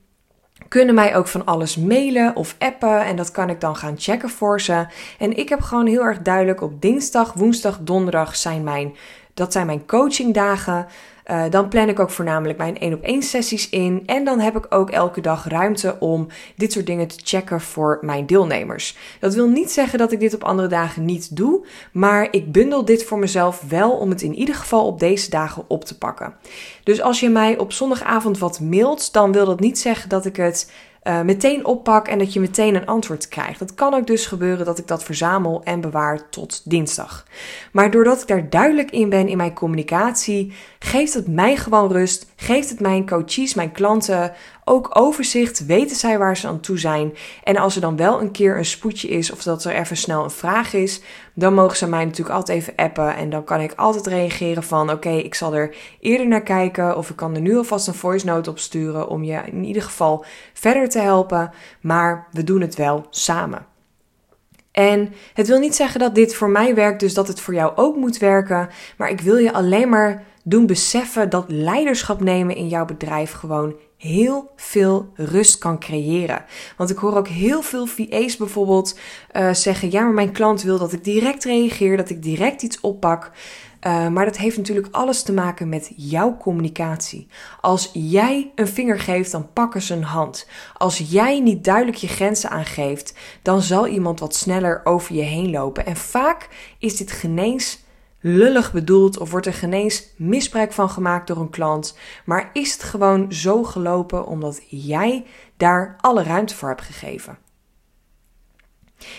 kunnen 0.68 0.94
mij 0.94 1.16
ook 1.16 1.28
van 1.28 1.44
alles 1.44 1.76
mailen 1.76 2.36
of 2.36 2.54
appen 2.58 3.04
en 3.04 3.16
dat 3.16 3.30
kan 3.30 3.50
ik 3.50 3.60
dan 3.60 3.76
gaan 3.76 3.94
checken 3.98 4.28
voor 4.28 4.60
ze. 4.60 4.86
En 5.18 5.36
ik 5.36 5.48
heb 5.48 5.60
gewoon 5.60 5.86
heel 5.86 6.02
erg 6.02 6.22
duidelijk 6.22 6.62
op 6.62 6.82
dinsdag, 6.82 7.32
woensdag, 7.32 7.78
donderdag 7.80 8.36
zijn 8.36 8.64
mijn, 8.64 8.96
dat 9.34 9.52
zijn 9.52 9.66
mijn 9.66 9.86
coachingdagen. 9.86 10.86
Uh, 11.30 11.44
dan 11.50 11.68
plan 11.68 11.88
ik 11.88 11.98
ook 11.98 12.10
voornamelijk 12.10 12.58
mijn 12.58 12.78
1 12.78 12.94
op 12.94 13.02
1 13.02 13.22
sessies 13.22 13.68
in. 13.68 14.02
En 14.06 14.24
dan 14.24 14.40
heb 14.40 14.56
ik 14.56 14.66
ook 14.68 14.90
elke 14.90 15.20
dag 15.20 15.48
ruimte 15.48 15.96
om 15.98 16.26
dit 16.56 16.72
soort 16.72 16.86
dingen 16.86 17.06
te 17.08 17.16
checken 17.22 17.60
voor 17.60 17.98
mijn 18.00 18.26
deelnemers. 18.26 18.96
Dat 19.20 19.34
wil 19.34 19.48
niet 19.48 19.70
zeggen 19.70 19.98
dat 19.98 20.12
ik 20.12 20.20
dit 20.20 20.34
op 20.34 20.44
andere 20.44 20.68
dagen 20.68 21.04
niet 21.04 21.36
doe. 21.36 21.66
Maar 21.92 22.28
ik 22.30 22.52
bundel 22.52 22.84
dit 22.84 23.04
voor 23.04 23.18
mezelf 23.18 23.64
wel 23.68 23.90
om 23.90 24.10
het 24.10 24.22
in 24.22 24.34
ieder 24.34 24.54
geval 24.54 24.86
op 24.86 25.00
deze 25.00 25.30
dagen 25.30 25.64
op 25.66 25.84
te 25.84 25.98
pakken. 25.98 26.34
Dus 26.84 27.00
als 27.02 27.20
je 27.20 27.28
mij 27.28 27.58
op 27.58 27.72
zondagavond 27.72 28.38
wat 28.38 28.60
mailt, 28.60 29.12
dan 29.12 29.32
wil 29.32 29.46
dat 29.46 29.60
niet 29.60 29.78
zeggen 29.78 30.08
dat 30.08 30.24
ik 30.24 30.36
het 30.36 30.70
uh, 31.08 31.20
meteen 31.20 31.64
oppak 31.64 32.08
en 32.08 32.18
dat 32.18 32.32
je 32.32 32.40
meteen 32.40 32.74
een 32.74 32.86
antwoord 32.86 33.28
krijgt. 33.28 33.58
Dat 33.58 33.74
kan 33.74 33.94
ook 33.94 34.06
dus 34.06 34.26
gebeuren 34.26 34.66
dat 34.66 34.78
ik 34.78 34.86
dat 34.86 35.04
verzamel 35.04 35.60
en 35.64 35.80
bewaar 35.80 36.28
tot 36.30 36.70
dinsdag. 36.70 37.26
Maar 37.72 37.90
doordat 37.90 38.20
ik 38.20 38.28
daar 38.28 38.50
duidelijk 38.50 38.90
in 38.90 39.08
ben 39.08 39.28
in 39.28 39.36
mijn 39.36 39.54
communicatie, 39.54 40.52
geeft 40.78 41.14
het 41.14 41.28
mij 41.28 41.56
gewoon 41.56 41.92
rust, 41.92 42.26
geeft 42.40 42.68
het 42.70 42.80
mijn 42.80 43.06
coaches, 43.06 43.54
mijn 43.54 43.72
klanten 43.72 44.32
ook 44.64 44.88
overzicht, 44.92 45.66
weten 45.66 45.96
zij 45.96 46.18
waar 46.18 46.36
ze 46.36 46.46
aan 46.46 46.60
toe 46.60 46.78
zijn. 46.78 47.12
En 47.44 47.56
als 47.56 47.74
er 47.74 47.80
dan 47.80 47.96
wel 47.96 48.20
een 48.20 48.30
keer 48.30 48.56
een 48.56 48.64
spoedje 48.64 49.08
is 49.08 49.30
of 49.30 49.42
dat 49.42 49.64
er 49.64 49.74
even 49.74 49.96
snel 49.96 50.24
een 50.24 50.30
vraag 50.30 50.72
is, 50.72 51.00
dan 51.34 51.54
mogen 51.54 51.76
ze 51.76 51.88
mij 51.88 52.04
natuurlijk 52.04 52.36
altijd 52.36 52.58
even 52.58 52.72
appen. 52.76 53.16
En 53.16 53.30
dan 53.30 53.44
kan 53.44 53.60
ik 53.60 53.72
altijd 53.76 54.06
reageren 54.06 54.62
van 54.62 54.90
oké, 54.90 55.10
ik 55.10 55.34
zal 55.34 55.54
er 55.54 55.76
eerder 56.00 56.26
naar 56.26 56.42
kijken. 56.42 56.96
Of 56.96 57.10
ik 57.10 57.16
kan 57.16 57.34
er 57.34 57.40
nu 57.40 57.56
alvast 57.56 57.86
een 57.86 57.94
voice 57.94 58.26
note 58.26 58.50
op 58.50 58.58
sturen 58.58 59.08
om 59.08 59.24
je 59.24 59.40
in 59.46 59.64
ieder 59.64 59.82
geval 59.82 60.24
verder 60.52 60.88
te 60.88 60.98
helpen. 60.98 61.50
Maar 61.80 62.26
we 62.32 62.44
doen 62.44 62.60
het 62.60 62.74
wel 62.74 63.06
samen. 63.10 63.66
En 64.72 65.12
het 65.34 65.46
wil 65.46 65.58
niet 65.58 65.74
zeggen 65.74 66.00
dat 66.00 66.14
dit 66.14 66.34
voor 66.34 66.50
mij 66.50 66.74
werkt, 66.74 67.00
dus 67.00 67.14
dat 67.14 67.28
het 67.28 67.40
voor 67.40 67.54
jou 67.54 67.72
ook 67.76 67.96
moet 67.96 68.18
werken. 68.18 68.68
Maar 68.96 69.10
ik 69.10 69.20
wil 69.20 69.36
je 69.36 69.52
alleen 69.52 69.88
maar 69.88 70.24
doen 70.48 70.66
beseffen 70.66 71.30
dat 71.30 71.44
leiderschap 71.48 72.20
nemen 72.20 72.56
in 72.56 72.68
jouw 72.68 72.84
bedrijf 72.84 73.32
gewoon 73.32 73.76
heel 73.96 74.50
veel 74.56 75.12
rust 75.14 75.58
kan 75.58 75.78
creëren. 75.78 76.44
Want 76.76 76.90
ik 76.90 76.96
hoor 76.96 77.16
ook 77.16 77.28
heel 77.28 77.62
veel 77.62 77.86
VA's 77.86 78.36
bijvoorbeeld 78.36 78.98
uh, 79.32 79.54
zeggen: 79.54 79.90
ja, 79.90 80.02
maar 80.02 80.12
mijn 80.12 80.32
klant 80.32 80.62
wil 80.62 80.78
dat 80.78 80.92
ik 80.92 81.04
direct 81.04 81.44
reageer, 81.44 81.96
dat 81.96 82.10
ik 82.10 82.22
direct 82.22 82.62
iets 82.62 82.80
oppak. 82.80 83.30
Uh, 83.86 84.08
maar 84.08 84.24
dat 84.24 84.36
heeft 84.36 84.56
natuurlijk 84.56 84.88
alles 84.90 85.22
te 85.22 85.32
maken 85.32 85.68
met 85.68 85.92
jouw 85.96 86.36
communicatie. 86.36 87.26
Als 87.60 87.90
jij 87.92 88.52
een 88.54 88.68
vinger 88.68 89.00
geeft, 89.00 89.30
dan 89.30 89.52
pakken 89.52 89.82
ze 89.82 89.94
een 89.94 90.02
hand. 90.02 90.48
Als 90.76 90.98
jij 90.98 91.40
niet 91.40 91.64
duidelijk 91.64 91.96
je 91.96 92.08
grenzen 92.08 92.50
aangeeft, 92.50 93.14
dan 93.42 93.62
zal 93.62 93.86
iemand 93.86 94.20
wat 94.20 94.34
sneller 94.34 94.80
over 94.84 95.14
je 95.14 95.22
heen 95.22 95.50
lopen. 95.50 95.86
En 95.86 95.96
vaak 95.96 96.48
is 96.78 96.96
dit 96.96 97.12
genees 97.12 97.82
lullig 98.20 98.72
bedoeld 98.72 99.18
of 99.18 99.30
wordt 99.30 99.46
er 99.46 99.54
genees 99.54 100.14
misbruik 100.16 100.72
van 100.72 100.90
gemaakt 100.90 101.26
door 101.26 101.36
een 101.36 101.50
klant, 101.50 101.96
maar 102.24 102.50
is 102.52 102.72
het 102.72 102.82
gewoon 102.82 103.32
zo 103.32 103.62
gelopen 103.62 104.26
omdat 104.26 104.62
jij 104.68 105.24
daar 105.56 105.96
alle 106.00 106.22
ruimte 106.22 106.54
voor 106.54 106.68
hebt 106.68 106.82
gegeven. 106.82 107.38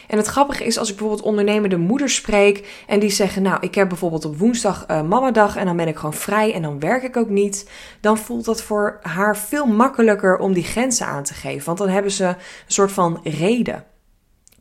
En 0.08 0.18
het 0.18 0.28
grappige 0.28 0.64
is 0.64 0.78
als 0.78 0.90
ik 0.90 0.96
bijvoorbeeld 0.96 1.28
ondernemende 1.28 1.78
moeders 1.78 2.16
spreek 2.16 2.84
en 2.88 3.00
die 3.00 3.10
zeggen: 3.10 3.42
Nou, 3.42 3.58
ik 3.62 3.76
heb 3.76 3.90
bijvoorbeeld 3.90 4.26
op 4.26 4.38
woensdag 4.38 4.86
uh, 4.88 5.02
mamadag 5.02 5.56
en 5.56 5.66
dan 5.66 5.78
ben 5.78 5.88
ik 5.88 5.96
gewoon 5.96 6.14
vrij 6.14 6.54
en 6.54 6.62
dan 6.62 6.80
werk 6.80 7.04
ik 7.04 7.18
ook 7.18 7.30
niet. 7.30 7.70
Dan 8.02 8.18
voelt 8.18 8.46
dat 8.46 8.62
voor 8.62 9.00
haar 9.02 9.38
veel 9.38 9.66
makkelijker 9.66 10.38
om 10.38 10.54
die 10.54 10.64
grenzen 10.64 11.06
aan 11.06 11.24
te 11.24 11.34
geven, 11.34 11.66
want 11.66 11.78
dan 11.78 11.90
hebben 11.90 12.12
ze 12.12 12.26
een 12.26 12.36
soort 12.68 12.92
van 12.92 13.20
reden. 13.24 13.84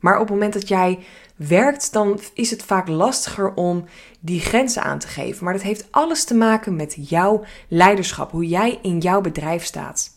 Maar 0.01 0.15
op 0.15 0.21
het 0.21 0.31
moment 0.31 0.53
dat 0.53 0.69
jij 0.69 0.99
werkt, 1.37 1.93
dan 1.93 2.21
is 2.35 2.51
het 2.51 2.63
vaak 2.63 2.89
lastiger 2.89 3.55
om 3.55 3.85
die 4.21 4.41
grenzen 4.41 4.83
aan 4.83 4.99
te 4.99 5.09
geven. 5.09 5.45
Maar 5.45 5.53
dat 5.53 5.63
heeft 5.63 5.89
alles 5.91 6.25
te 6.25 6.35
maken 6.35 6.77
met 6.77 7.09
jouw 7.09 7.45
leiderschap, 7.69 8.31
hoe 8.31 8.49
jij 8.49 8.79
in 8.83 8.99
jouw 8.99 9.21
bedrijf 9.21 9.65
staat. 9.65 10.11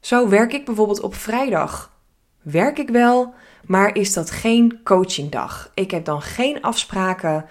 Zo 0.00 0.28
werk 0.28 0.52
ik 0.52 0.64
bijvoorbeeld 0.64 1.00
op 1.00 1.14
vrijdag. 1.14 1.94
Werk 2.42 2.78
ik 2.78 2.88
wel, 2.88 3.34
maar 3.64 3.96
is 3.96 4.12
dat 4.12 4.30
geen 4.30 4.80
coachingdag? 4.84 5.70
Ik 5.74 5.90
heb 5.90 6.04
dan 6.04 6.22
geen 6.22 6.62
afspraken. 6.62 7.44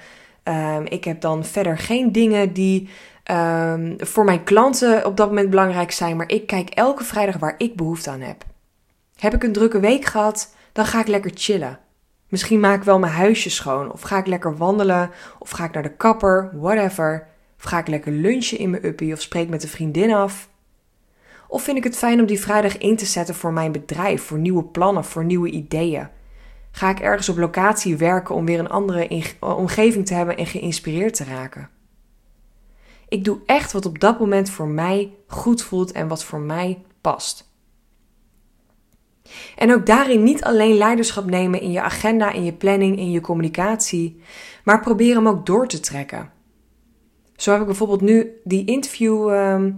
Um, 0.44 0.86
ik 0.86 1.04
heb 1.04 1.22
dan 1.22 1.46
verder 1.46 1.78
geen 1.78 2.12
dingen 2.12 2.54
die 2.54 2.90
um, 3.32 3.96
voor 3.98 4.24
mijn 4.24 4.44
klanten 4.44 5.06
op 5.06 5.18
dat 5.18 5.28
moment 5.28 5.50
belangrijk 5.50 5.92
zijn. 5.92 6.18
Maar 6.18 6.30
ik 6.30 6.48
kijk 6.48 6.70
elke 6.70 7.04
vrijdag 7.04 7.38
waar 7.38 7.56
ik 7.58 7.76
behoefte 7.76 8.10
aan 8.10 8.22
heb. 8.22 8.44
Heb 9.20 9.34
ik 9.34 9.44
een 9.44 9.54
drukke 9.54 9.80
week 9.80 10.06
gehad, 10.06 10.56
dan 10.72 10.86
ga 10.86 11.00
ik 11.00 11.08
lekker 11.08 11.32
chillen. 11.34 11.80
Misschien 12.30 12.60
maak 12.60 12.78
ik 12.78 12.84
wel 12.84 13.00
mijn 13.00 13.14
huisje 13.14 13.50
schoon, 13.50 13.92
of 13.92 14.02
ga 14.02 14.18
ik 14.18 14.28
lekker 14.28 14.58
wandelen, 14.58 15.12
of 15.40 15.50
ga 15.50 15.64
ik 15.64 15.72
naar 15.72 15.84
de 15.84 15.96
kapper, 15.96 16.50
whatever. 16.54 17.28
Of 17.58 17.64
ga 17.64 17.80
ik 17.80 17.88
lekker 17.88 18.12
lunchen 18.12 18.58
in 18.58 18.70
mijn 18.70 18.86
uppie, 18.86 19.14
of 19.14 19.22
spreek 19.22 19.50
met 19.50 19.64
een 19.64 19.70
vriendin 19.70 20.14
af. 20.14 20.50
Of 21.48 21.64
vind 21.64 21.78
ik 21.78 21.84
het 21.84 21.98
fijn 21.98 22.20
om 22.20 22.26
die 22.26 22.40
vrijdag 22.40 22.78
in 22.78 22.96
te 22.96 23.06
zetten 23.06 23.36
voor 23.36 23.54
mijn 23.54 23.72
bedrijf, 23.72 24.24
voor 24.24 24.38
nieuwe 24.38 24.64
plannen, 24.64 25.06
voor 25.06 25.26
nieuwe 25.26 25.50
ideeën? 25.50 26.08
Ga 26.72 26.90
ik 26.90 27.00
ergens 27.00 27.30
op 27.30 27.38
locatie 27.38 27.98
werken 27.98 28.36
om 28.36 28.46
weer 28.46 28.60
een 28.60 28.70
andere 28.70 29.24
omgeving 29.40 30.06
te 30.06 30.14
hebben 30.14 30.38
en 30.38 30.46
geïnspireerd 30.46 31.14
te 31.14 31.24
raken? 31.24 31.70
Ik 33.08 33.24
doe 33.24 33.40
echt 33.46 33.72
wat 33.72 33.86
op 33.86 34.00
dat 34.00 34.20
moment 34.20 34.50
voor 34.50 34.68
mij 34.68 35.14
goed 35.28 35.62
voelt 35.62 35.92
en 35.92 36.08
wat 36.08 36.24
voor 36.24 36.40
mij 36.40 36.84
past. 37.02 37.54
En 39.55 39.74
ook 39.74 39.86
daarin 39.86 40.24
niet 40.24 40.44
alleen 40.44 40.77
leiderschap 40.77 41.25
nemen 41.25 41.62
in 41.62 41.72
je 41.72 41.82
agenda, 41.82 42.32
in 42.32 42.44
je 42.44 42.53
planning, 42.53 42.98
in 42.98 43.12
je 43.12 43.22
communicatie, 43.22 44.22
maar 44.63 44.79
probeer 44.79 45.15
hem 45.15 45.27
ook 45.27 45.46
door 45.46 45.67
te 45.67 45.79
trekken. 45.79 46.32
Zo 47.36 47.51
heb 47.51 47.60
ik 47.60 47.65
bijvoorbeeld 47.65 48.01
nu 48.01 48.32
die 48.44 48.65
interview, 48.65 49.29
ehm, 49.29 49.72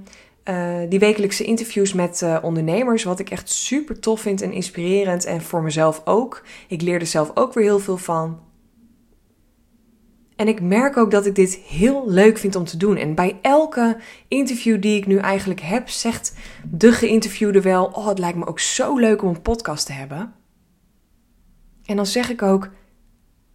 eh, 0.44 0.78
die 0.90 1.00
wekelijkse 1.00 1.44
interviews 1.44 1.94
met 1.94 2.22
uh, 2.22 2.38
ondernemers, 2.42 3.04
wat 3.04 3.20
ik 3.20 3.30
echt 3.30 3.50
super 3.50 4.00
tof 4.00 4.22
vind 4.22 4.42
en 4.42 4.52
inspirerend 4.52 5.26
en 5.26 5.42
voor 5.42 5.62
mezelf 5.62 6.02
ook. 6.06 6.44
Ik 6.68 6.82
leer 6.82 7.00
er 7.00 7.06
zelf 7.06 7.32
ook 7.34 7.54
weer 7.54 7.64
heel 7.64 7.80
veel 7.80 7.98
van. 7.98 8.40
En 10.38 10.48
ik 10.48 10.62
merk 10.62 10.98
ook 10.98 11.12
dat 11.12 11.26
ik 11.26 11.36
dit 11.36 11.56
heel 11.56 12.10
leuk 12.10 12.38
vind 12.38 12.56
om 12.56 12.64
te 12.64 12.78
doen. 12.78 12.98
En 12.98 13.16
bij 13.16 13.40
elke 13.42 13.98
interview 14.28 14.82
die 14.82 14.98
ik 14.98 15.08
nu 15.08 15.18
eigenlijk 15.18 15.62
heb, 15.62 15.90
zegt 15.90 16.34
de 16.72 16.92
geïnterviewde 16.92 17.62
wel: 17.62 17.86
Oh, 17.86 18.08
het 18.08 18.20
lijkt 18.20 18.38
me 18.38 18.46
ook 18.46 18.60
zo 18.60 18.98
leuk 18.98 19.22
om 19.22 19.30
een 19.30 19.42
podcast 19.42 19.86
te 19.86 19.94
hebben. 19.94 20.34
En 21.86 21.96
dan 21.96 22.06
zeg 22.06 22.30
ik 22.30 22.42
ook: 22.42 22.70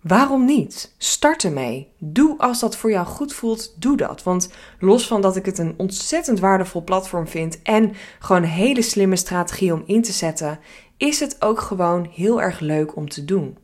Waarom 0.01 0.45
niet? 0.45 0.95
Start 0.99 1.45
ermee. 1.45 1.93
Doe 1.99 2.39
als 2.39 2.61
dat 2.61 2.77
voor 2.77 2.91
jou 2.91 3.07
goed 3.07 3.33
voelt, 3.33 3.75
doe 3.83 3.97
dat. 3.97 4.23
Want 4.23 4.51
los 4.79 5.07
van 5.07 5.21
dat 5.21 5.37
ik 5.37 5.47
het 5.47 5.59
een 5.59 5.75
ontzettend 5.77 6.41
waardevol 6.41 6.85
platform 6.85 7.29
vind 7.29 7.63
en 7.63 7.93
gewoon 8.19 8.43
een 8.43 8.49
hele 8.49 8.83
slimme 8.83 9.17
strategie 9.17 9.73
om 9.73 9.83
in 9.87 10.03
te 10.03 10.13
zetten, 10.13 10.59
is 10.97 11.21
het 11.21 11.43
ook 11.43 11.61
gewoon 11.61 12.09
heel 12.13 12.43
erg 12.43 12.61
leuk 12.61 12.97
om 12.97 13.09
te 13.09 13.25
doen. 13.25 13.59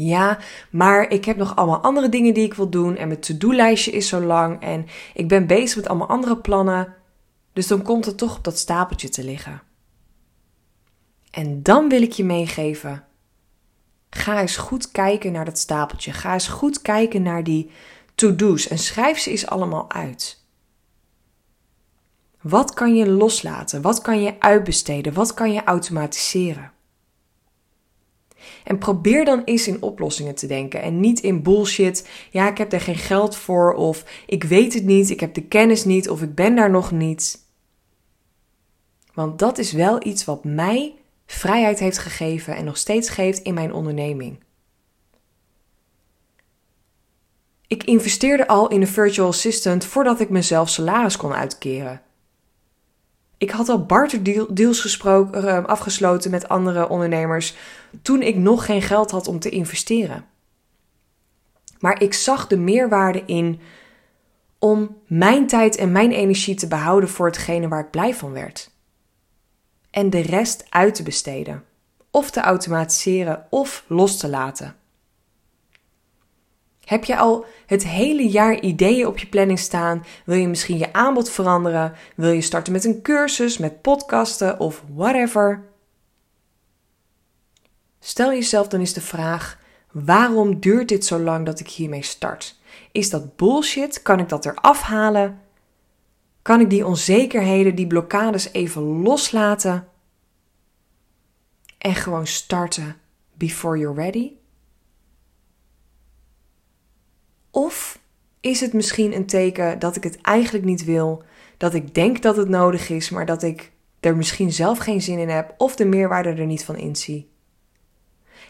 Ja, 0.00 0.38
maar 0.70 1.10
ik 1.10 1.24
heb 1.24 1.36
nog 1.36 1.56
allemaal 1.56 1.80
andere 1.80 2.08
dingen 2.08 2.34
die 2.34 2.44
ik 2.44 2.54
wil 2.54 2.68
doen 2.68 2.96
en 2.96 3.08
mijn 3.08 3.20
to-do-lijstje 3.20 3.90
is 3.90 4.08
zo 4.08 4.20
lang 4.20 4.62
en 4.62 4.86
ik 5.14 5.28
ben 5.28 5.46
bezig 5.46 5.76
met 5.76 5.88
allemaal 5.88 6.08
andere 6.08 6.36
plannen. 6.36 6.94
Dus 7.52 7.66
dan 7.66 7.82
komt 7.82 8.04
het 8.04 8.18
toch 8.18 8.36
op 8.36 8.44
dat 8.44 8.58
stapeltje 8.58 9.08
te 9.08 9.24
liggen. 9.24 9.62
En 11.30 11.62
dan 11.62 11.88
wil 11.88 12.02
ik 12.02 12.12
je 12.12 12.24
meegeven: 12.24 13.04
ga 14.10 14.40
eens 14.40 14.56
goed 14.56 14.90
kijken 14.90 15.32
naar 15.32 15.44
dat 15.44 15.58
stapeltje. 15.58 16.12
Ga 16.12 16.32
eens 16.32 16.48
goed 16.48 16.82
kijken 16.82 17.22
naar 17.22 17.44
die 17.44 17.70
to-do's 18.14 18.68
en 18.68 18.78
schrijf 18.78 19.18
ze 19.18 19.30
eens 19.30 19.46
allemaal 19.46 19.90
uit. 19.90 20.44
Wat 22.40 22.74
kan 22.74 22.94
je 22.94 23.08
loslaten? 23.08 23.82
Wat 23.82 24.00
kan 24.00 24.22
je 24.22 24.40
uitbesteden? 24.40 25.12
Wat 25.12 25.34
kan 25.34 25.52
je 25.52 25.64
automatiseren? 25.64 26.72
En 28.64 28.78
probeer 28.78 29.24
dan 29.24 29.42
eens 29.44 29.68
in 29.68 29.82
oplossingen 29.82 30.34
te 30.34 30.46
denken 30.46 30.82
en 30.82 31.00
niet 31.00 31.20
in 31.20 31.42
bullshit. 31.42 32.08
Ja, 32.30 32.48
ik 32.50 32.58
heb 32.58 32.72
er 32.72 32.80
geen 32.80 32.96
geld 32.96 33.36
voor 33.36 33.74
of 33.74 34.04
ik 34.26 34.44
weet 34.44 34.74
het 34.74 34.84
niet, 34.84 35.10
ik 35.10 35.20
heb 35.20 35.34
de 35.34 35.42
kennis 35.42 35.84
niet 35.84 36.08
of 36.08 36.22
ik 36.22 36.34
ben 36.34 36.56
daar 36.56 36.70
nog 36.70 36.90
niet. 36.90 37.46
Want 39.14 39.38
dat 39.38 39.58
is 39.58 39.72
wel 39.72 40.06
iets 40.06 40.24
wat 40.24 40.44
mij 40.44 40.94
vrijheid 41.26 41.78
heeft 41.78 41.98
gegeven 41.98 42.56
en 42.56 42.64
nog 42.64 42.76
steeds 42.76 43.08
geeft 43.08 43.42
in 43.42 43.54
mijn 43.54 43.72
onderneming. 43.72 44.38
Ik 47.66 47.84
investeerde 47.84 48.46
al 48.46 48.68
in 48.68 48.80
een 48.80 48.88
virtual 48.88 49.28
assistant 49.28 49.84
voordat 49.84 50.20
ik 50.20 50.28
mezelf 50.28 50.68
salaris 50.68 51.16
kon 51.16 51.32
uitkeren. 51.32 52.02
Ik 53.38 53.50
had 53.50 53.68
al 53.68 53.86
barterdeals 53.86 54.80
gesproken, 54.80 55.44
uh, 55.44 55.64
afgesloten 55.64 56.30
met 56.30 56.48
andere 56.48 56.88
ondernemers 56.88 57.56
toen 58.02 58.22
ik 58.22 58.36
nog 58.36 58.64
geen 58.64 58.82
geld 58.82 59.10
had 59.10 59.28
om 59.28 59.38
te 59.38 59.48
investeren. 59.48 60.24
Maar 61.78 62.02
ik 62.02 62.14
zag 62.14 62.46
de 62.46 62.56
meerwaarde 62.56 63.22
in 63.26 63.60
om 64.58 64.96
mijn 65.06 65.46
tijd 65.46 65.76
en 65.76 65.92
mijn 65.92 66.12
energie 66.12 66.54
te 66.54 66.68
behouden 66.68 67.08
voor 67.08 67.26
hetgene 67.26 67.68
waar 67.68 67.80
ik 67.84 67.90
blij 67.90 68.14
van 68.14 68.32
werd. 68.32 68.70
En 69.90 70.10
de 70.10 70.20
rest 70.20 70.66
uit 70.68 70.94
te 70.94 71.02
besteden, 71.02 71.64
of 72.10 72.30
te 72.30 72.40
automatiseren 72.40 73.46
of 73.50 73.84
los 73.88 74.16
te 74.18 74.28
laten. 74.28 74.77
Heb 76.88 77.04
je 77.04 77.16
al 77.16 77.44
het 77.66 77.84
hele 77.84 78.28
jaar 78.28 78.60
ideeën 78.60 79.06
op 79.06 79.18
je 79.18 79.26
planning 79.26 79.58
staan? 79.58 80.04
Wil 80.24 80.36
je 80.36 80.48
misschien 80.48 80.78
je 80.78 80.92
aanbod 80.92 81.30
veranderen? 81.30 81.92
Wil 82.16 82.30
je 82.30 82.40
starten 82.40 82.72
met 82.72 82.84
een 82.84 83.02
cursus, 83.02 83.58
met 83.58 83.82
podcasten 83.82 84.60
of 84.60 84.84
whatever? 84.94 85.64
Stel 88.00 88.30
jezelf 88.30 88.68
dan 88.68 88.80
eens 88.80 88.92
de 88.92 89.00
vraag: 89.00 89.58
waarom 89.90 90.60
duurt 90.60 90.88
dit 90.88 91.04
zo 91.04 91.18
lang 91.18 91.46
dat 91.46 91.60
ik 91.60 91.68
hiermee 91.68 92.02
start? 92.02 92.58
Is 92.92 93.10
dat 93.10 93.36
bullshit? 93.36 94.02
Kan 94.02 94.18
ik 94.18 94.28
dat 94.28 94.46
eraf 94.46 94.82
halen? 94.82 95.40
Kan 96.42 96.60
ik 96.60 96.70
die 96.70 96.86
onzekerheden, 96.86 97.74
die 97.74 97.86
blokkades 97.86 98.52
even 98.52 98.82
loslaten? 98.82 99.88
En 101.78 101.94
gewoon 101.94 102.26
starten 102.26 102.96
before 103.34 103.78
you're 103.78 104.02
ready? 104.02 104.37
Of 107.58 107.98
is 108.40 108.60
het 108.60 108.72
misschien 108.72 109.14
een 109.14 109.26
teken 109.26 109.78
dat 109.78 109.96
ik 109.96 110.02
het 110.02 110.20
eigenlijk 110.20 110.64
niet 110.64 110.84
wil, 110.84 111.22
dat 111.56 111.74
ik 111.74 111.94
denk 111.94 112.22
dat 112.22 112.36
het 112.36 112.48
nodig 112.48 112.88
is, 112.88 113.10
maar 113.10 113.26
dat 113.26 113.42
ik 113.42 113.72
er 114.00 114.16
misschien 114.16 114.52
zelf 114.52 114.78
geen 114.78 115.02
zin 115.02 115.18
in 115.18 115.28
heb 115.28 115.54
of 115.56 115.76
de 115.76 115.84
meerwaarde 115.84 116.28
er 116.28 116.46
niet 116.46 116.64
van 116.64 116.76
inzie? 116.76 117.30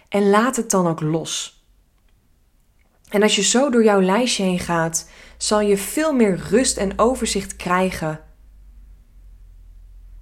En 0.08 0.30
laat 0.30 0.56
het 0.56 0.70
dan 0.70 0.86
ook 0.86 1.00
los. 1.00 1.64
En 3.08 3.22
als 3.22 3.36
je 3.36 3.42
zo 3.42 3.70
door 3.70 3.84
jouw 3.84 4.00
lijstje 4.00 4.42
heen 4.42 4.58
gaat, 4.58 5.10
zal 5.36 5.60
je 5.60 5.76
veel 5.76 6.12
meer 6.12 6.36
rust 6.36 6.76
en 6.76 6.98
overzicht 6.98 7.56
krijgen 7.56 8.20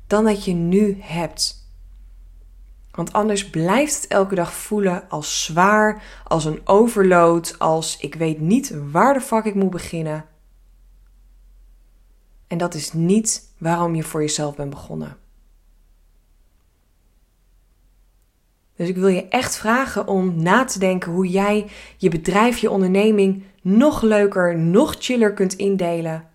dan 0.07 0.25
dat 0.25 0.45
je 0.45 0.53
nu 0.53 0.97
hebt. 1.01 1.66
Want 2.97 3.13
anders 3.13 3.51
blijft 3.51 3.95
het 3.95 4.07
elke 4.07 4.35
dag 4.35 4.53
voelen 4.53 5.09
als 5.09 5.45
zwaar, 5.45 6.03
als 6.25 6.45
een 6.45 6.61
overload, 6.65 7.55
als 7.59 7.99
ik 8.01 8.15
weet 8.15 8.41
niet 8.41 8.75
waar 8.91 9.15
de 9.15 9.21
fuck 9.21 9.45
ik 9.45 9.55
moet 9.55 9.71
beginnen. 9.71 10.25
En 12.47 12.59
dat 12.59 12.75
is 12.75 12.93
niet 12.93 13.55
waarom 13.59 13.95
je 13.95 14.03
voor 14.03 14.21
jezelf 14.21 14.57
bent 14.57 14.71
begonnen. 14.71 15.17
Dus 18.77 18.89
ik 18.89 18.97
wil 18.97 19.09
je 19.09 19.29
echt 19.29 19.57
vragen 19.57 20.07
om 20.07 20.43
na 20.43 20.65
te 20.65 20.79
denken 20.79 21.13
hoe 21.13 21.29
jij 21.29 21.67
je 21.97 22.09
bedrijf, 22.09 22.59
je 22.59 22.71
onderneming 22.71 23.43
nog 23.63 24.03
leuker, 24.03 24.59
nog 24.59 24.97
chiller 24.99 25.35
kunt 25.35 25.55
indelen. 25.55 26.29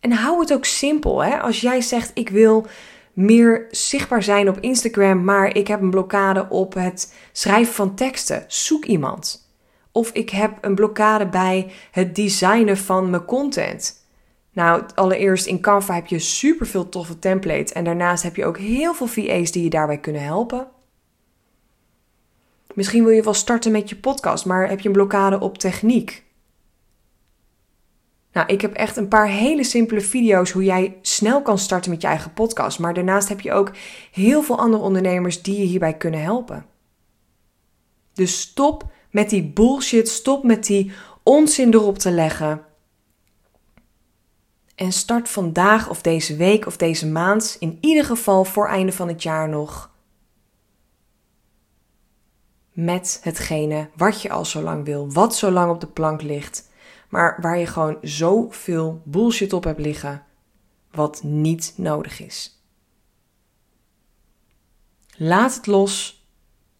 En 0.00 0.12
hou 0.12 0.40
het 0.40 0.52
ook 0.52 0.64
simpel. 0.64 1.24
Hè? 1.24 1.40
Als 1.40 1.60
jij 1.60 1.80
zegt: 1.80 2.10
Ik 2.14 2.28
wil 2.28 2.66
meer 3.18 3.66
zichtbaar 3.70 4.22
zijn 4.22 4.48
op 4.48 4.60
Instagram, 4.60 5.24
maar 5.24 5.56
ik 5.56 5.68
heb 5.68 5.80
een 5.80 5.90
blokkade 5.90 6.46
op 6.48 6.74
het 6.74 7.14
schrijven 7.32 7.74
van 7.74 7.94
teksten. 7.94 8.44
Zoek 8.46 8.84
iemand. 8.84 9.50
Of 9.92 10.10
ik 10.12 10.30
heb 10.30 10.58
een 10.60 10.74
blokkade 10.74 11.28
bij 11.28 11.70
het 11.90 12.14
designen 12.14 12.76
van 12.76 13.10
mijn 13.10 13.24
content. 13.24 14.06
Nou, 14.52 14.82
allereerst 14.94 15.46
in 15.46 15.60
Canva 15.60 15.94
heb 15.94 16.06
je 16.06 16.18
super 16.18 16.66
veel 16.66 16.88
toffe 16.88 17.18
templates 17.18 17.72
en 17.72 17.84
daarnaast 17.84 18.22
heb 18.22 18.36
je 18.36 18.44
ook 18.44 18.58
heel 18.58 18.94
veel 18.94 19.06
VA's 19.06 19.52
die 19.52 19.62
je 19.62 19.70
daarbij 19.70 19.98
kunnen 19.98 20.22
helpen. 20.22 20.66
Misschien 22.74 23.04
wil 23.04 23.12
je 23.12 23.22
wel 23.22 23.34
starten 23.34 23.72
met 23.72 23.88
je 23.88 23.96
podcast, 23.96 24.46
maar 24.46 24.68
heb 24.68 24.80
je 24.80 24.88
een 24.88 24.94
blokkade 24.94 25.40
op 25.40 25.58
techniek? 25.58 26.24
Nou, 28.32 28.46
ik 28.46 28.60
heb 28.60 28.72
echt 28.72 28.96
een 28.96 29.08
paar 29.08 29.28
hele 29.28 29.64
simpele 29.64 30.00
video's 30.00 30.50
hoe 30.50 30.64
jij 30.64 30.98
snel 31.02 31.42
kan 31.42 31.58
starten 31.58 31.90
met 31.90 32.02
je 32.02 32.08
eigen 32.08 32.32
podcast. 32.32 32.78
Maar 32.78 32.94
daarnaast 32.94 33.28
heb 33.28 33.40
je 33.40 33.52
ook 33.52 33.72
heel 34.12 34.42
veel 34.42 34.58
andere 34.58 34.82
ondernemers 34.82 35.42
die 35.42 35.58
je 35.58 35.64
hierbij 35.64 35.96
kunnen 35.96 36.22
helpen. 36.22 36.66
Dus 38.12 38.40
stop 38.40 38.86
met 39.10 39.30
die 39.30 39.44
bullshit, 39.44 40.08
stop 40.08 40.44
met 40.44 40.66
die 40.66 40.92
onzin 41.22 41.74
erop 41.74 41.98
te 41.98 42.10
leggen. 42.10 42.62
En 44.74 44.92
start 44.92 45.28
vandaag 45.28 45.88
of 45.88 46.02
deze 46.02 46.36
week 46.36 46.66
of 46.66 46.76
deze 46.76 47.06
maand, 47.06 47.56
in 47.60 47.78
ieder 47.80 48.04
geval 48.04 48.44
voor 48.44 48.68
einde 48.68 48.92
van 48.92 49.08
het 49.08 49.22
jaar 49.22 49.48
nog, 49.48 49.90
met 52.72 53.20
hetgene 53.22 53.88
wat 53.96 54.22
je 54.22 54.30
al 54.30 54.44
zo 54.44 54.62
lang 54.62 54.84
wil, 54.84 55.12
wat 55.12 55.36
zo 55.36 55.50
lang 55.50 55.70
op 55.70 55.80
de 55.80 55.86
plank 55.86 56.22
ligt 56.22 56.68
maar 57.08 57.38
waar 57.40 57.58
je 57.58 57.66
gewoon 57.66 57.98
zoveel 58.02 59.02
bullshit 59.04 59.52
op 59.52 59.64
hebt 59.64 59.80
liggen, 59.80 60.22
wat 60.90 61.22
niet 61.22 61.72
nodig 61.76 62.20
is. 62.20 62.62
Laat 65.16 65.54
het 65.54 65.66
los. 65.66 66.26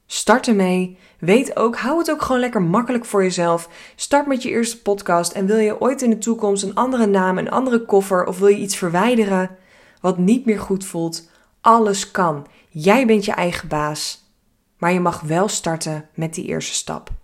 Start 0.06 0.49
ermee. 0.49 0.99
Weet 1.18 1.56
ook, 1.56 1.76
hou 1.76 1.99
het 1.99 2.11
ook 2.11 2.23
gewoon 2.23 2.40
lekker 2.40 2.62
makkelijk 2.62 3.04
voor 3.04 3.23
jezelf. 3.23 3.68
Start 3.97 4.26
met 4.26 4.42
je 4.42 4.49
eerste 4.49 4.82
podcast 4.82 5.32
en 5.32 5.47
wil 5.47 5.56
je 5.56 5.80
ooit 5.80 6.02
in 6.02 6.11
de 6.11 6.18
toekomst 6.18 6.62
een 6.62 6.75
andere 6.75 7.06
naam, 7.06 7.38
een 7.38 7.50
andere 7.50 7.85
koffer 7.85 8.26
of 8.26 8.38
wil 8.38 8.49
je 8.49 8.56
iets 8.56 8.76
verwijderen 8.76 9.56
wat 10.00 10.18
niet 10.18 10.44
meer 10.44 10.61
goed 10.61 10.85
voelt? 10.85 11.30
Alles 11.61 12.11
kan. 12.11 12.47
Jij 12.68 13.06
bent 13.06 13.25
je 13.25 13.32
eigen 13.32 13.68
baas. 13.68 14.26
Maar 14.78 14.92
je 14.92 15.00
mag 15.00 15.20
wel 15.20 15.49
starten 15.49 16.08
met 16.14 16.35
die 16.35 16.44
eerste 16.44 16.75
stap. 16.75 17.17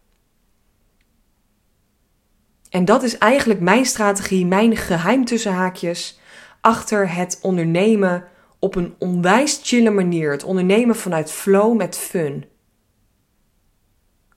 En 2.74 2.84
dat 2.84 3.02
is 3.02 3.18
eigenlijk 3.18 3.60
mijn 3.60 3.84
strategie, 3.84 4.46
mijn 4.46 4.76
geheim 4.76 5.24
tussen 5.24 5.52
haakjes 5.52 6.18
achter 6.60 7.14
het 7.14 7.38
ondernemen 7.42 8.24
op 8.58 8.74
een 8.74 8.94
onwijs 8.98 9.60
chille 9.62 9.90
manier. 9.90 10.30
Het 10.30 10.44
ondernemen 10.44 10.96
vanuit 10.96 11.30
flow 11.30 11.76
met 11.76 11.96
fun. 11.96 12.44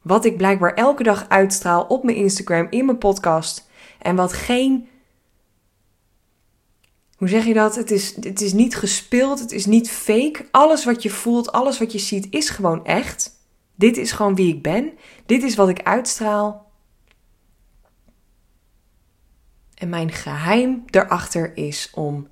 Wat 0.01 0.25
ik 0.25 0.37
blijkbaar 0.37 0.73
elke 0.73 1.03
dag 1.03 1.29
uitstraal 1.29 1.83
op 1.83 2.03
mijn 2.03 2.17
Instagram, 2.17 2.67
in 2.69 2.85
mijn 2.85 2.97
podcast. 2.97 3.69
En 3.99 4.15
wat 4.15 4.33
geen. 4.33 4.87
Hoe 7.15 7.27
zeg 7.27 7.45
je 7.45 7.53
dat? 7.53 7.75
Het 7.75 7.91
is, 7.91 8.15
het 8.15 8.41
is 8.41 8.53
niet 8.53 8.75
gespeeld, 8.75 9.39
het 9.39 9.51
is 9.51 9.65
niet 9.65 9.89
fake. 9.89 10.45
Alles 10.51 10.85
wat 10.85 11.03
je 11.03 11.09
voelt, 11.09 11.51
alles 11.51 11.79
wat 11.79 11.91
je 11.91 11.99
ziet, 11.99 12.27
is 12.29 12.49
gewoon 12.49 12.85
echt. 12.85 13.31
Dit 13.75 13.97
is 13.97 14.11
gewoon 14.11 14.35
wie 14.35 14.53
ik 14.53 14.61
ben. 14.61 14.91
Dit 15.25 15.43
is 15.43 15.55
wat 15.55 15.69
ik 15.69 15.83
uitstraal. 15.83 16.66
En 19.77 19.89
mijn 19.89 20.11
geheim 20.11 20.83
daarachter 20.85 21.57
is 21.57 21.89
om 21.93 22.27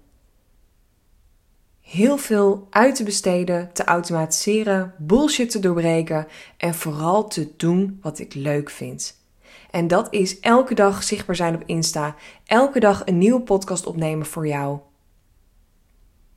heel 1.82 2.18
veel 2.18 2.68
uit 2.70 2.96
te 2.96 3.04
besteden, 3.04 3.74
te 3.74 3.84
automatiseren, 3.84 4.94
bullshit 4.98 5.50
te 5.50 5.60
doorbreken 5.60 6.28
en 6.58 6.74
vooral 6.74 7.28
te 7.28 7.54
doen 7.58 8.00
wat 8.02 8.20
ik 8.20 8.34
leuk 8.34 8.70
vind. 8.70 9.24
En 9.72 9.88
dat 9.88 10.08
is 10.14 10.40
elke 10.40 10.74
dag 10.74 11.04
zichtbaar 11.04 11.36
zijn 11.36 11.56
op 11.56 11.64
Insta, 11.66 12.16
elke 12.46 12.80
dag 12.80 13.02
een 13.06 13.18
nieuwe 13.18 13.42
podcast 13.42 13.86
opnemen 13.86 14.26
voor 14.26 14.48
jou. 14.48 14.80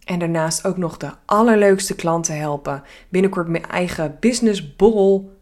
En 0.05 0.19
daarnaast 0.19 0.67
ook 0.67 0.77
nog 0.77 0.97
de 0.97 1.11
allerleukste 1.25 1.95
klanten 1.95 2.38
helpen. 2.38 2.83
Binnenkort 3.09 3.49
mijn 3.49 3.67
eigen 3.67 4.17
business 4.21 4.77
borrel. 4.77 5.38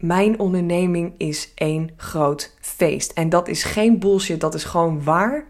Mijn 0.00 0.38
onderneming 0.38 1.14
is 1.16 1.52
één 1.54 1.90
groot 1.96 2.56
feest. 2.60 3.12
En 3.12 3.28
dat 3.28 3.48
is 3.48 3.64
geen 3.64 3.98
bullshit, 3.98 4.40
dat 4.40 4.54
is 4.54 4.64
gewoon 4.64 5.04
waar 5.04 5.44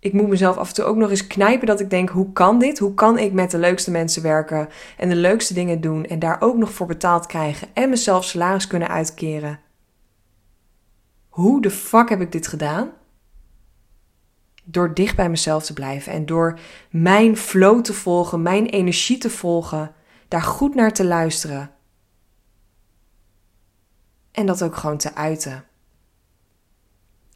ik 0.00 0.12
moet 0.12 0.28
mezelf 0.28 0.56
af 0.56 0.68
en 0.68 0.74
toe 0.74 0.84
ook 0.84 0.96
nog 0.96 1.10
eens 1.10 1.26
knijpen 1.26 1.66
dat 1.66 1.80
ik 1.80 1.90
denk: 1.90 2.08
hoe 2.08 2.32
kan 2.32 2.58
dit? 2.58 2.78
Hoe 2.78 2.94
kan 2.94 3.18
ik 3.18 3.32
met 3.32 3.50
de 3.50 3.58
leukste 3.58 3.90
mensen 3.90 4.22
werken 4.22 4.68
en 4.96 5.08
de 5.08 5.16
leukste 5.16 5.54
dingen 5.54 5.80
doen 5.80 6.04
en 6.04 6.18
daar 6.18 6.40
ook 6.40 6.56
nog 6.56 6.72
voor 6.72 6.86
betaald 6.86 7.26
krijgen 7.26 7.68
en 7.74 7.90
mezelf 7.90 8.24
salaris 8.24 8.66
kunnen 8.66 8.88
uitkeren? 8.88 9.60
Hoe 11.28 11.62
de 11.62 11.70
fuck 11.70 12.08
heb 12.08 12.20
ik 12.20 12.32
dit 12.32 12.46
gedaan? 12.46 12.90
Door 14.64 14.94
dicht 14.94 15.16
bij 15.16 15.30
mezelf 15.30 15.64
te 15.64 15.72
blijven 15.72 16.12
en 16.12 16.26
door 16.26 16.58
mijn 16.90 17.36
flow 17.36 17.82
te 17.82 17.92
volgen, 17.92 18.42
mijn 18.42 18.66
energie 18.66 19.18
te 19.18 19.30
volgen, 19.30 19.92
daar 20.28 20.42
goed 20.42 20.74
naar 20.74 20.92
te 20.92 21.04
luisteren. 21.04 21.70
En 24.38 24.46
dat 24.46 24.62
ook 24.62 24.76
gewoon 24.76 24.96
te 24.96 25.14
uiten. 25.14 25.64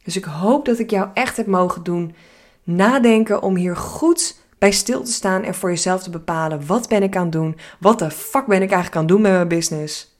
Dus 0.03 0.17
ik 0.17 0.23
hoop 0.23 0.65
dat 0.65 0.79
ik 0.79 0.89
jou 0.89 1.09
echt 1.13 1.37
heb 1.37 1.47
mogen 1.47 1.83
doen 1.83 2.15
nadenken 2.63 3.41
om 3.41 3.55
hier 3.55 3.75
goed 3.75 4.37
bij 4.57 4.71
stil 4.71 5.03
te 5.03 5.11
staan 5.11 5.43
en 5.43 5.55
voor 5.55 5.69
jezelf 5.69 6.03
te 6.03 6.09
bepalen: 6.09 6.65
wat 6.65 6.87
ben 6.87 7.03
ik 7.03 7.15
aan 7.15 7.23
het 7.23 7.31
doen? 7.31 7.57
Wat 7.79 7.99
de 7.99 8.11
fuck 8.11 8.45
ben 8.45 8.61
ik 8.61 8.71
eigenlijk 8.71 8.95
aan 8.95 9.01
het 9.01 9.11
doen 9.11 9.21
met 9.21 9.31
mijn 9.31 9.47
business? 9.47 10.17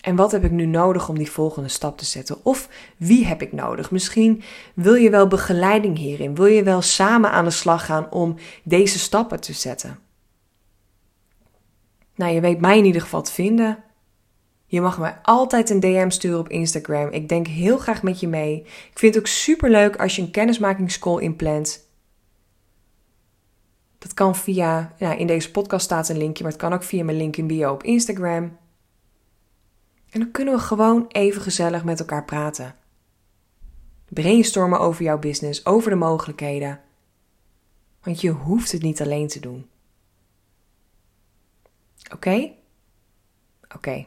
En 0.00 0.16
wat 0.16 0.32
heb 0.32 0.44
ik 0.44 0.50
nu 0.50 0.66
nodig 0.66 1.08
om 1.08 1.18
die 1.18 1.30
volgende 1.30 1.68
stap 1.68 1.98
te 1.98 2.04
zetten? 2.04 2.44
Of 2.44 2.68
wie 2.96 3.26
heb 3.26 3.42
ik 3.42 3.52
nodig? 3.52 3.90
Misschien 3.90 4.42
wil 4.74 4.94
je 4.94 5.10
wel 5.10 5.26
begeleiding 5.26 5.98
hierin. 5.98 6.34
Wil 6.34 6.46
je 6.46 6.62
wel 6.62 6.82
samen 6.82 7.30
aan 7.30 7.44
de 7.44 7.50
slag 7.50 7.84
gaan 7.84 8.10
om 8.10 8.36
deze 8.62 8.98
stappen 8.98 9.40
te 9.40 9.52
zetten? 9.52 9.98
Nou, 12.14 12.32
je 12.32 12.40
weet 12.40 12.60
mij 12.60 12.78
in 12.78 12.84
ieder 12.84 13.02
geval 13.02 13.22
te 13.22 13.32
vinden. 13.32 13.84
Je 14.70 14.80
mag 14.80 14.98
mij 14.98 15.18
altijd 15.22 15.70
een 15.70 15.80
DM 15.80 16.10
sturen 16.10 16.38
op 16.38 16.48
Instagram. 16.48 17.08
Ik 17.08 17.28
denk 17.28 17.46
heel 17.46 17.78
graag 17.78 18.02
met 18.02 18.20
je 18.20 18.28
mee. 18.28 18.60
Ik 18.60 18.98
vind 18.98 19.14
het 19.14 19.22
ook 19.22 19.28
super 19.28 19.70
leuk 19.70 19.96
als 19.96 20.16
je 20.16 20.22
een 20.22 20.30
kennismakingscall 20.30 21.20
inplant. 21.20 21.88
Dat 23.98 24.14
kan 24.14 24.36
via, 24.36 24.92
ja, 24.98 25.14
in 25.14 25.26
deze 25.26 25.50
podcast 25.50 25.84
staat 25.84 26.08
een 26.08 26.16
linkje, 26.16 26.42
maar 26.42 26.52
het 26.52 26.60
kan 26.60 26.72
ook 26.72 26.82
via 26.82 27.04
mijn 27.04 27.16
link 27.16 27.36
in 27.36 27.46
bio 27.46 27.72
op 27.72 27.82
Instagram. 27.82 28.56
En 30.10 30.20
dan 30.20 30.30
kunnen 30.30 30.54
we 30.54 30.60
gewoon 30.60 31.04
even 31.08 31.42
gezellig 31.42 31.84
met 31.84 32.00
elkaar 32.00 32.24
praten. 32.24 32.74
Brainstormen 34.08 34.80
over 34.80 35.04
jouw 35.04 35.18
business, 35.18 35.66
over 35.66 35.90
de 35.90 35.96
mogelijkheden. 35.96 36.80
Want 38.02 38.20
je 38.20 38.30
hoeft 38.30 38.72
het 38.72 38.82
niet 38.82 39.00
alleen 39.00 39.28
te 39.28 39.40
doen. 39.40 39.68
Oké? 42.12 42.52
Oké. 43.74 44.06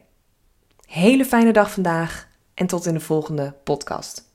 Hele 0.94 1.26
fijne 1.26 1.54
dag 1.54 1.72
vandaag 1.72 2.28
en 2.54 2.68
tot 2.68 2.86
in 2.86 2.94
de 2.94 3.00
volgende 3.00 3.56
podcast. 3.64 4.33